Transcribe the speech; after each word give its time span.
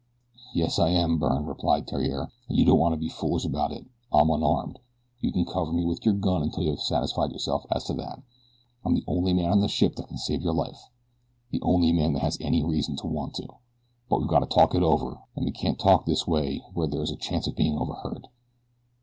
"Yes 0.55 0.79
I 0.79 0.89
am, 0.89 1.19
Byrne," 1.19 1.45
replied 1.45 1.85
Theriere, 1.85 2.31
"and 2.49 2.57
you 2.57 2.65
don't 2.65 2.79
want 2.79 2.93
to 2.93 2.97
be 2.99 3.07
foolish 3.07 3.45
about 3.45 3.71
it. 3.71 3.85
I'm 4.11 4.31
unarmed. 4.31 4.79
You 5.19 5.31
can 5.31 5.45
cover 5.45 5.71
me 5.71 5.85
with 5.85 6.03
your 6.03 6.15
gun 6.15 6.41
until 6.41 6.63
you 6.63 6.71
have 6.71 6.79
satisfied 6.79 7.31
yourself 7.31 7.67
as 7.69 7.83
to 7.83 7.93
that. 7.93 8.19
I'm 8.83 8.95
the 8.95 9.03
only 9.05 9.31
man 9.31 9.51
on 9.51 9.59
the 9.59 9.67
ship 9.67 9.95
that 9.97 10.07
can 10.07 10.17
save 10.17 10.41
your 10.41 10.55
life 10.55 10.89
the 11.51 11.61
only 11.61 11.91
man 11.93 12.13
that 12.13 12.23
has 12.23 12.39
any 12.41 12.63
reason 12.63 12.95
to 12.95 13.05
want 13.05 13.35
to; 13.35 13.47
but 14.09 14.17
we've 14.19 14.27
got 14.27 14.39
to 14.39 14.47
talk 14.47 14.73
it 14.73 14.81
over 14.81 15.19
and 15.35 15.45
we 15.45 15.51
can't 15.51 15.77
talk 15.77 16.07
this 16.07 16.25
way 16.25 16.63
where 16.73 16.87
there's 16.87 17.11
a 17.11 17.15
chance 17.15 17.45
of 17.45 17.55
being 17.55 17.77
overheard. 17.77 18.27